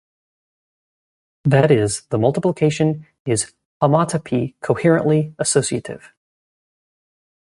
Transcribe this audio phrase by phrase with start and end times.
[1.43, 3.53] That is, the multiplication is
[3.83, 6.11] homotopy coherently associative.